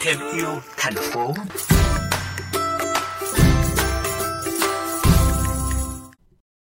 thêm 0.00 0.16
yêu 0.36 0.46
thành 0.76 0.94
phố 0.94 1.34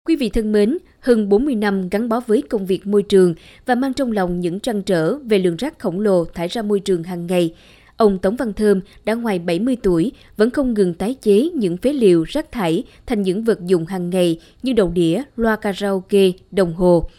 Quý 0.08 0.16
vị 0.16 0.30
thân 0.30 0.52
mến, 0.52 0.78
hơn 1.00 1.30
40 1.30 1.56
năm 1.56 1.90
gắn 1.90 2.10
bó 2.10 2.20
với 2.20 2.42
công 2.42 2.66
việc 2.66 2.88
môi 2.88 3.04
trường 3.04 3.36
và 3.66 3.76
mang 3.76 3.94
trong 3.94 4.12
lòng 4.12 4.40
những 4.40 4.60
trăn 4.60 4.82
trở 4.82 5.18
về 5.18 5.40
lượng 5.40 5.56
rác 5.56 5.80
khổng 5.80 6.00
lồ 6.00 6.26
thải 6.26 6.48
ra 6.48 6.62
môi 6.62 6.80
trường 6.80 7.04
hàng 7.04 7.28
ngày, 7.28 7.56
ông 7.98 8.18
Tống 8.18 8.36
Văn 8.36 8.54
Thơm 8.54 8.82
đã 9.06 9.14
ngoài 9.14 9.40
70 9.40 9.78
tuổi 9.84 10.12
vẫn 10.38 10.52
không 10.52 10.74
ngừng 10.74 10.94
tái 10.94 11.16
chế 11.22 11.50
những 11.56 11.78
phế 11.78 11.94
liệu 11.94 12.24
rác 12.24 12.52
thải 12.52 12.84
thành 13.06 13.22
những 13.22 13.44
vật 13.44 13.60
dụng 13.66 13.86
hàng 13.86 14.10
ngày 14.10 14.40
như 14.64 14.74
đầu 14.74 14.90
đĩa, 14.90 15.24
loa 15.36 15.56
karaoke, 15.56 16.32
đồng 16.52 16.74
hồ. 16.74 17.10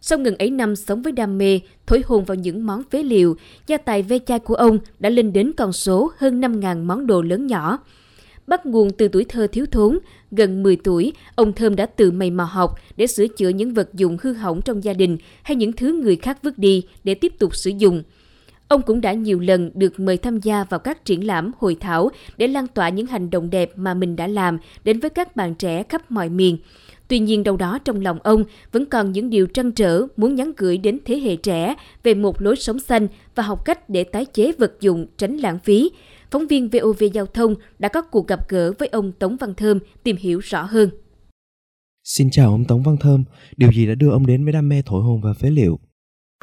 Sau 0.00 0.18
ngần 0.18 0.34
ấy 0.38 0.50
năm 0.50 0.76
sống 0.76 1.02
với 1.02 1.12
đam 1.12 1.38
mê, 1.38 1.60
thổi 1.86 2.02
hồn 2.06 2.24
vào 2.24 2.34
những 2.34 2.66
món 2.66 2.82
phế 2.90 3.02
liệu, 3.02 3.36
gia 3.66 3.76
tài 3.76 4.02
ve 4.02 4.18
chai 4.18 4.38
của 4.38 4.54
ông 4.54 4.78
đã 4.98 5.10
lên 5.10 5.32
đến 5.32 5.52
con 5.56 5.72
số 5.72 6.12
hơn 6.18 6.40
5.000 6.40 6.84
món 6.84 7.06
đồ 7.06 7.22
lớn 7.22 7.46
nhỏ. 7.46 7.78
Bắt 8.46 8.66
nguồn 8.66 8.90
từ 8.90 9.08
tuổi 9.08 9.24
thơ 9.24 9.46
thiếu 9.46 9.66
thốn, 9.72 9.98
gần 10.30 10.62
10 10.62 10.76
tuổi, 10.76 11.12
ông 11.34 11.52
Thơm 11.52 11.76
đã 11.76 11.86
tự 11.86 12.10
mày 12.10 12.30
mò 12.30 12.44
học 12.44 12.78
để 12.96 13.06
sửa 13.06 13.26
chữa 13.26 13.48
những 13.48 13.74
vật 13.74 13.94
dụng 13.94 14.16
hư 14.22 14.32
hỏng 14.32 14.62
trong 14.62 14.84
gia 14.84 14.92
đình 14.92 15.18
hay 15.42 15.56
những 15.56 15.72
thứ 15.72 15.92
người 15.92 16.16
khác 16.16 16.38
vứt 16.42 16.58
đi 16.58 16.82
để 17.04 17.14
tiếp 17.14 17.32
tục 17.38 17.56
sử 17.56 17.70
dụng. 17.78 18.02
Ông 18.68 18.82
cũng 18.82 19.00
đã 19.00 19.12
nhiều 19.12 19.40
lần 19.40 19.70
được 19.74 20.00
mời 20.00 20.16
tham 20.16 20.40
gia 20.40 20.64
vào 20.64 20.80
các 20.80 21.04
triển 21.04 21.26
lãm, 21.26 21.52
hội 21.58 21.76
thảo 21.80 22.10
để 22.36 22.48
lan 22.48 22.66
tỏa 22.66 22.88
những 22.88 23.06
hành 23.06 23.30
động 23.30 23.50
đẹp 23.50 23.72
mà 23.76 23.94
mình 23.94 24.16
đã 24.16 24.26
làm 24.26 24.58
đến 24.84 25.00
với 25.00 25.10
các 25.10 25.36
bạn 25.36 25.54
trẻ 25.54 25.82
khắp 25.82 26.10
mọi 26.10 26.28
miền. 26.28 26.58
Tuy 27.10 27.18
nhiên 27.18 27.44
đâu 27.44 27.56
đó 27.56 27.78
trong 27.84 28.00
lòng 28.00 28.18
ông 28.24 28.44
vẫn 28.72 28.86
còn 28.86 29.12
những 29.12 29.30
điều 29.30 29.46
trăn 29.46 29.72
trở 29.72 30.02
muốn 30.16 30.34
nhắn 30.34 30.52
gửi 30.56 30.78
đến 30.78 30.98
thế 31.04 31.16
hệ 31.18 31.36
trẻ 31.36 31.74
về 32.02 32.14
một 32.14 32.42
lối 32.42 32.56
sống 32.56 32.78
xanh 32.78 33.08
và 33.34 33.42
học 33.42 33.58
cách 33.64 33.88
để 33.88 34.04
tái 34.04 34.24
chế 34.24 34.52
vật 34.58 34.72
dụng 34.80 35.06
tránh 35.16 35.36
lãng 35.36 35.58
phí. 35.58 35.90
Phóng 36.30 36.46
viên 36.46 36.68
VOV 36.68 37.02
Giao 37.12 37.26
thông 37.26 37.54
đã 37.78 37.88
có 37.88 38.02
cuộc 38.02 38.28
gặp 38.28 38.38
gỡ 38.48 38.72
với 38.78 38.88
ông 38.88 39.12
Tống 39.12 39.36
Văn 39.40 39.54
Thơm 39.56 39.78
tìm 40.04 40.16
hiểu 40.16 40.38
rõ 40.38 40.62
hơn. 40.62 40.90
Xin 42.04 42.28
chào 42.32 42.46
ông 42.50 42.64
Tống 42.68 42.82
Văn 42.86 42.96
Thơm, 43.00 43.24
điều 43.56 43.72
gì 43.72 43.86
đã 43.86 43.94
đưa 43.94 44.10
ông 44.10 44.26
đến 44.26 44.44
với 44.44 44.52
đam 44.52 44.68
mê 44.68 44.82
thổi 44.86 45.02
hồn 45.02 45.20
và 45.24 45.30
phế 45.42 45.48
liệu? 45.50 45.78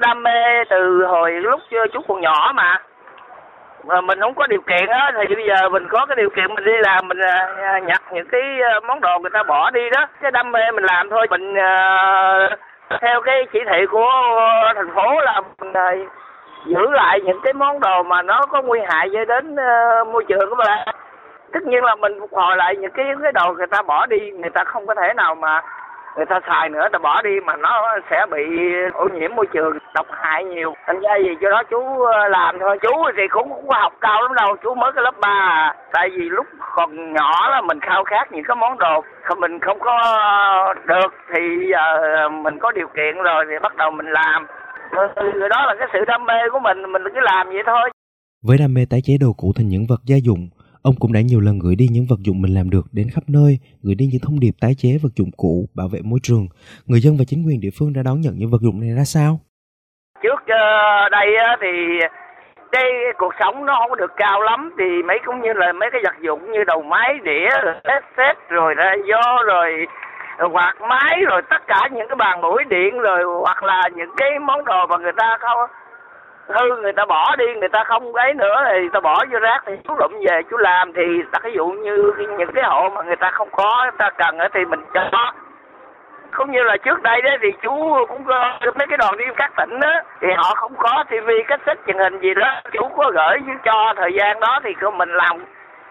Đam 0.02 0.23
mê 0.23 0.39
từ 0.69 0.75
hồi 1.11 1.31
lúc 1.43 1.59
chú 1.93 1.99
còn 2.07 2.21
nhỏ 2.21 2.53
mà 2.55 2.77
mà 3.88 4.02
mình 4.02 4.19
không 4.21 4.35
có 4.35 4.47
điều 4.47 4.61
kiện 4.61 4.88
á 4.88 5.11
thì 5.16 5.35
bây 5.35 5.47
giờ 5.47 5.69
mình 5.69 5.88
có 5.89 6.05
cái 6.05 6.16
điều 6.16 6.30
kiện 6.30 6.55
mình 6.55 6.66
đi 6.66 6.71
làm 6.81 7.07
mình 7.07 7.19
à, 7.19 7.80
nhặt 7.80 8.02
những 8.13 8.27
cái 8.27 8.41
ờ, 8.73 8.80
món 8.88 9.02
đồ 9.02 9.19
người 9.19 9.31
ta 9.33 9.43
bỏ 9.43 9.69
đi 9.69 9.89
đó. 9.89 10.05
Cái 10.21 10.31
đam 10.31 10.52
mê 10.52 10.71
mình 10.71 10.83
làm 10.83 11.09
thôi. 11.09 11.27
Mình 11.30 11.55
theo 13.02 13.21
cái 13.21 13.47
chỉ 13.53 13.59
thị 13.69 13.85
của 13.91 14.11
thành 14.75 14.95
phố 14.95 15.19
là 15.21 15.41
mình 15.61 15.73
giữ 16.65 16.89
lại 16.91 17.19
những 17.21 17.39
cái 17.43 17.53
món 17.53 17.80
đồ 17.80 18.03
mà 18.03 18.21
nó 18.21 18.45
có 18.49 18.61
nguy 18.61 18.80
hại 18.89 19.09
cho 19.13 19.25
đến 19.25 19.55
uh, 19.55 20.08
môi 20.08 20.25
trường 20.27 20.49
của 20.49 20.55
mình. 20.55 20.67
Tất 21.53 21.63
nhiên 21.63 21.83
là 21.83 21.95
mình 21.95 22.19
phục 22.19 22.33
hồi 22.33 22.58
lại 22.58 22.75
những 22.75 22.91
cái 22.91 23.05
cái 23.23 23.31
đồ 23.31 23.53
người 23.53 23.67
ta 23.67 23.81
bỏ 23.81 24.05
đi 24.05 24.31
người 24.31 24.49
ta 24.49 24.63
không 24.63 24.85
có 24.88 24.95
thể 24.95 25.13
nào 25.13 25.35
mà 25.35 25.61
người 26.16 26.25
ta 26.25 26.39
xài 26.47 26.69
nữa, 26.69 26.88
ta 26.91 27.00
bỏ 27.00 27.22
đi 27.22 27.39
mà 27.45 27.55
nó 27.55 28.00
sẽ 28.09 28.25
bị 28.31 28.44
ô 28.94 29.08
nhiễm 29.13 29.36
môi 29.36 29.47
trường, 29.53 29.77
độc 29.94 30.08
hại 30.11 30.44
nhiều. 30.44 30.73
Thành 30.88 30.99
ra 30.99 31.16
gì 31.17 31.30
cho 31.41 31.49
đó 31.49 31.64
chú 31.69 32.02
ờ, 32.03 32.27
làm 32.27 32.59
thôi. 32.59 32.77
Chú 32.81 32.91
thì 33.17 33.23
cũng 33.30 33.49
không 33.49 33.67
có 33.67 33.75
học 33.80 33.94
cao 34.02 34.22
lắm 34.22 34.33
đâu, 34.36 34.55
chú 34.64 34.75
mới 34.75 34.91
cái 34.95 35.03
lớp 35.03 35.16
ba 35.22 35.30
à. 35.30 35.75
tại 35.94 36.09
vì 36.09 36.30
lúc 36.30 36.45
còn 36.75 37.14
nhỏ 37.14 37.49
là 37.52 37.61
mình 37.61 37.80
khao 37.80 38.03
khát 38.03 38.31
những 38.31 38.44
cái 38.47 38.55
món 38.55 38.77
đồ 38.77 39.03
mình 39.38 39.59
không 39.59 39.80
có 39.80 39.97
được 40.88 41.14
thì 41.33 41.41
giờ 41.72 42.30
mình 42.30 42.59
có 42.59 42.71
điều 42.71 42.88
kiện 42.88 43.16
rồi 43.23 43.45
thì 43.49 43.55
bắt 43.64 43.75
đầu 43.75 43.92
mình 43.92 44.08
làm. 44.08 44.47
Ờ, 44.92 45.08
rồi 45.16 45.49
đó 45.49 45.66
là 45.66 45.75
cái 45.80 45.88
sự 45.94 45.99
đam 46.08 46.25
mê 46.25 46.49
của 46.52 46.59
mình 46.59 46.92
mình 46.92 47.02
cứ 47.14 47.19
làm 47.19 47.47
vậy 47.47 47.64
thôi. 47.66 47.89
Với 48.47 48.58
đam 48.58 48.73
mê 48.73 48.81
tái 48.89 48.99
chế 49.03 49.14
đồ 49.21 49.27
cũ 49.38 49.53
thành 49.55 49.67
những 49.67 49.86
vật 49.89 50.02
gia 50.05 50.16
dụng 50.23 50.49
Ông 50.89 50.95
cũng 50.99 51.13
đã 51.13 51.21
nhiều 51.30 51.41
lần 51.47 51.55
gửi 51.63 51.75
đi 51.81 51.88
những 51.91 52.05
vật 52.09 52.19
dụng 52.25 52.41
mình 52.41 52.53
làm 52.57 52.69
được 52.69 52.85
đến 52.98 53.08
khắp 53.14 53.23
nơi, 53.27 53.52
gửi 53.86 53.95
đi 53.99 54.05
những 54.11 54.23
thông 54.25 54.39
điệp 54.43 54.55
tái 54.61 54.73
chế 54.81 54.89
vật 55.03 55.14
dụng 55.17 55.31
cũ, 55.42 55.53
bảo 55.77 55.87
vệ 55.93 55.99
môi 56.09 56.20
trường. 56.23 56.45
Người 56.87 56.99
dân 57.03 57.14
và 57.20 57.23
chính 57.27 57.42
quyền 57.45 57.59
địa 57.64 57.73
phương 57.77 57.92
đã 57.95 58.02
đón 58.08 58.17
nhận 58.21 58.33
những 58.37 58.52
vật 58.53 58.61
dụng 58.65 58.77
này 58.81 58.92
ra 58.98 59.05
sao? 59.15 59.31
Trước 60.23 60.39
ờ, 60.48 61.09
đây 61.17 61.27
thì 61.61 61.73
cái 62.71 62.87
cuộc 63.17 63.33
sống 63.39 63.65
nó 63.65 63.73
không 63.80 63.98
được 63.98 64.14
cao 64.17 64.42
lắm 64.42 64.59
thì 64.77 65.03
mấy 65.08 65.20
cũng 65.25 65.42
như 65.42 65.53
là 65.53 65.73
mấy 65.80 65.89
cái 65.92 66.02
vật 66.03 66.17
dụng 66.25 66.52
như 66.52 66.64
đầu 66.67 66.81
máy 66.81 67.09
đĩa 67.23 67.49
hết 67.89 68.02
xét 68.17 68.36
rồi 68.49 68.73
ra 68.73 68.92
do 69.09 69.43
rồi 69.48 69.69
quạt 70.52 70.75
máy 70.89 71.15
rồi 71.27 71.42
tất 71.49 71.61
cả 71.67 71.89
những 71.92 72.08
cái 72.09 72.15
bàn 72.15 72.42
mũi 72.42 72.64
điện 72.69 72.99
rồi 72.99 73.23
hoặc 73.43 73.64
là 73.64 73.81
những 73.95 74.11
cái 74.17 74.30
món 74.39 74.65
đồ 74.65 74.87
mà 74.89 74.98
người 74.98 75.17
ta 75.17 75.37
không 75.39 75.59
hư 76.47 76.81
người 76.81 76.93
ta 76.93 77.05
bỏ 77.05 77.35
đi, 77.35 77.45
người 77.59 77.69
ta 77.69 77.83
không 77.83 78.13
ấy 78.13 78.33
nữa, 78.33 78.63
thì 78.65 78.80
người 78.80 78.89
ta 78.93 78.99
bỏ 78.99 79.25
vô 79.31 79.39
rác, 79.39 79.63
thì 79.65 79.73
chú 79.83 79.95
lụm 79.99 80.11
về, 80.27 80.41
chú 80.49 80.58
làm. 80.58 80.93
Thì 80.93 81.02
ta 81.31 81.39
ví 81.43 81.52
dụ 81.53 81.65
như 81.67 82.13
những 82.37 82.52
cái 82.55 82.63
hộ 82.63 82.89
mà 82.89 83.02
người 83.02 83.15
ta 83.15 83.31
không 83.31 83.49
có, 83.52 83.80
người 83.83 83.97
ta 83.97 84.09
cần 84.09 84.37
thì 84.53 84.65
mình 84.65 84.86
cho. 84.93 85.31
Cũng 86.31 86.52
như 86.52 86.63
là 86.63 86.77
trước 86.77 87.02
đây 87.02 87.21
đó 87.21 87.30
thì 87.41 87.52
chú 87.61 88.05
cũng 88.07 88.23
có 88.23 88.57
mấy 88.61 88.87
cái 88.89 88.97
đoàn 88.97 89.17
đi 89.17 89.25
các 89.36 89.52
tỉnh 89.57 89.80
đó 89.80 89.93
thì 90.21 90.27
họ 90.37 90.53
không 90.55 90.73
có 90.77 91.03
tivi 91.09 91.43
cassette 91.47 91.81
truyền 91.87 91.97
hình 91.97 92.19
gì 92.19 92.33
đó. 92.33 92.61
Chú 92.71 92.89
có 92.97 93.11
gửi 93.13 93.37
cho 93.63 93.93
thời 93.97 94.13
gian 94.13 94.39
đó, 94.39 94.59
thì 94.63 94.75
mình 94.97 95.09
làm, 95.09 95.45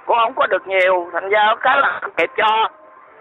cũng 0.06 0.18
không 0.18 0.34
có 0.34 0.46
được 0.46 0.66
nhiều. 0.66 1.10
Thành 1.12 1.28
ra 1.28 1.54
cái 1.60 1.76
là 1.76 2.00
kịp 2.16 2.30
cho. 2.36 2.68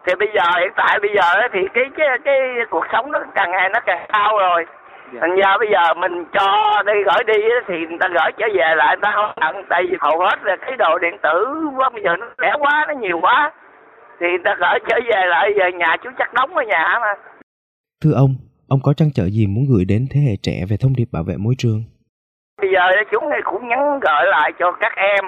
Thì 0.06 0.16
bây 0.16 0.30
giờ, 0.34 0.44
hiện 0.60 0.72
tại 0.76 1.00
bây 1.02 1.12
giờ 1.16 1.48
thì 1.54 1.60
cái 1.74 1.86
cái 1.98 2.08
cái 2.26 2.40
cuộc 2.70 2.86
sống 2.92 3.12
nó 3.12 3.20
càng 3.36 3.52
ngày 3.52 3.70
nó 3.70 3.80
càng 3.86 4.06
cao 4.14 4.38
rồi 4.38 4.66
dạ. 5.14 5.20
thành 5.22 5.36
ra 5.36 5.58
bây 5.60 5.70
giờ 5.72 5.94
mình 5.94 6.26
cho 6.34 6.48
đi 6.86 6.94
gửi 6.94 7.24
đi 7.28 7.44
thì 7.68 7.76
người 7.88 7.98
ta 8.00 8.08
gửi 8.08 8.32
trở 8.38 8.48
về 8.54 8.76
lại 8.76 8.96
người 8.96 9.02
ta 9.02 9.12
không 9.16 9.32
nhận 9.42 9.66
tại 9.70 9.84
vì 9.90 9.98
hầu 10.00 10.20
hết 10.20 10.40
là 10.44 10.56
cái 10.56 10.78
đồ 10.78 10.98
điện 11.00 11.18
tử 11.24 11.46
bây 11.94 12.04
giờ 12.04 12.16
nó 12.20 12.28
rẻ 12.42 12.54
quá 12.60 12.86
nó 12.88 12.94
nhiều 12.94 13.20
quá. 13.22 13.52
Thì 14.20 14.28
người 14.28 14.44
ta 14.44 14.56
gửi 14.60 14.80
trở 14.90 15.00
về 15.10 15.26
lại 15.26 15.54
giờ 15.58 15.68
nhà 15.78 15.98
chú 16.04 16.10
chắc 16.18 16.34
đóng 16.34 16.56
ở 16.56 16.64
nhà 16.64 17.00
mà. 17.02 17.14
Thưa 18.04 18.14
ông 18.16 18.36
ông 18.70 18.80
có 18.84 18.94
trăn 18.98 19.08
trở 19.16 19.26
gì 19.26 19.48
muốn 19.48 19.66
gửi 19.70 19.86
đến 19.86 20.08
thế 20.12 20.20
hệ 20.28 20.36
trẻ 20.44 20.66
về 20.70 20.78
thông 20.82 20.94
điệp 20.98 21.10
bảo 21.14 21.24
vệ 21.28 21.36
môi 21.38 21.54
trường? 21.58 21.80
Bây 22.62 22.72
giờ 22.74 22.82
chúng 23.12 23.30
này 23.30 23.42
cũng 23.44 23.68
nhắn 23.68 24.00
gửi 24.00 24.24
lại 24.26 24.52
cho 24.60 24.72
các 24.72 24.94
em. 24.96 25.26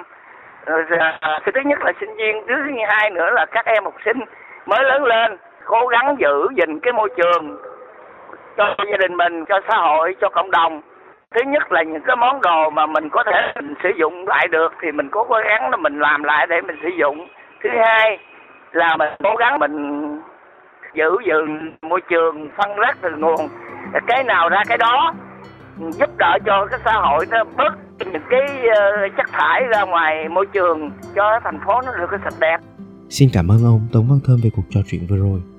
À, 1.20 1.40
thứ 1.44 1.60
nhất 1.64 1.78
là 1.82 1.92
sinh 2.00 2.16
viên 2.16 2.36
thứ 2.48 2.54
hai 2.88 3.10
nữa 3.10 3.30
là 3.32 3.46
các 3.52 3.66
em 3.66 3.84
học 3.84 3.94
sinh 4.04 4.18
mới 4.66 4.84
lớn 4.84 5.04
lên 5.04 5.36
cố 5.64 5.86
gắng 5.86 6.16
giữ 6.18 6.48
gìn 6.56 6.80
cái 6.80 6.92
môi 6.92 7.08
trường 7.16 7.56
cho 8.58 8.84
gia 8.90 8.96
đình 8.96 9.16
mình 9.16 9.44
cho 9.48 9.60
xã 9.68 9.76
hội, 9.76 10.14
cho 10.20 10.28
cộng 10.28 10.50
đồng. 10.50 10.80
Thứ 11.34 11.40
nhất 11.46 11.72
là 11.72 11.82
những 11.82 12.02
cái 12.06 12.16
món 12.16 12.40
đồ 12.40 12.70
mà 12.70 12.86
mình 12.86 13.08
có 13.08 13.24
thể 13.26 13.52
mình 13.54 13.74
sử 13.82 13.88
dụng 14.00 14.28
lại 14.28 14.48
được 14.48 14.72
thì 14.82 14.92
mình 14.92 15.08
cố 15.10 15.26
gắng 15.30 15.70
là 15.70 15.76
mình 15.76 15.98
làm 15.98 16.22
lại 16.22 16.46
để 16.50 16.60
mình 16.60 16.76
sử 16.82 16.88
dụng. 17.00 17.28
Thứ 17.62 17.68
hai 17.84 18.18
là 18.72 18.96
mình 18.96 19.08
cố 19.24 19.36
gắng 19.38 19.58
mình 19.58 19.74
giữ 20.94 21.10
gìn 21.26 21.74
môi 21.82 22.00
trường, 22.10 22.48
phân 22.56 22.76
rác 22.76 22.96
từ 23.00 23.08
nguồn. 23.18 23.48
Cái 24.06 24.24
nào 24.24 24.48
ra 24.48 24.62
cái 24.68 24.78
đó 24.78 25.14
giúp 25.78 26.10
đỡ 26.18 26.38
cho 26.46 26.66
cái 26.70 26.80
xã 26.84 26.92
hội 26.92 27.26
nó 27.30 27.44
bớt 27.56 27.72
những 28.12 28.22
cái 28.30 28.40
ờ, 28.76 29.08
chất 29.16 29.26
thải 29.32 29.62
ra 29.74 29.82
ngoài 29.82 30.28
môi 30.28 30.46
trường, 30.46 30.90
cho 31.14 31.40
thành 31.44 31.58
phố 31.66 31.80
nó 31.86 31.92
được 31.98 32.06
cái 32.10 32.20
sạch 32.24 32.34
đẹp. 32.40 32.58
Xin 33.08 33.28
cảm 33.34 33.48
ơn 33.48 33.58
ông 33.64 33.80
Tống 33.92 34.06
Văn 34.08 34.20
Thơm 34.26 34.36
về 34.44 34.50
cuộc 34.56 34.62
trò 34.70 34.80
chuyện 34.90 35.00
vừa 35.10 35.16
rồi. 35.16 35.40